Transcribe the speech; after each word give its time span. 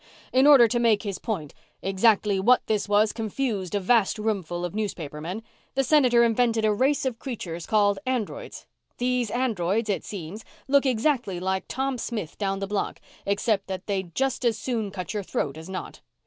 In 0.33 0.47
order 0.47 0.67
to 0.67 0.79
make 0.79 1.03
his 1.03 1.19
point 1.19 1.53
exactly 1.83 2.39
what 2.39 2.65
this 2.65 2.89
was 2.89 3.13
confused 3.13 3.75
a 3.75 3.79
vast 3.79 4.17
roomful 4.17 4.65
of 4.65 4.73
newspapermen 4.73 5.43
the 5.75 5.83
Senator 5.83 6.23
invented 6.23 6.65
a 6.65 6.73
race 6.73 7.05
of 7.05 7.19
creatures 7.19 7.67
called 7.67 7.99
androids. 8.03 8.65
These 8.97 9.29
androids, 9.29 9.89
it 9.91 10.03
seems, 10.03 10.43
look 10.67 10.87
exactly 10.87 11.39
like 11.39 11.65
Tom 11.67 11.99
Smith 11.99 12.35
down 12.39 12.57
the 12.57 12.65
block 12.65 12.99
except 13.27 13.67
that 13.67 13.85
they'd 13.85 14.15
just 14.15 14.43
as 14.43 14.57
soon 14.57 14.89
cut 14.89 15.13
your 15.13 15.21
throat 15.21 15.55
as 15.55 15.69
not. 15.69 16.01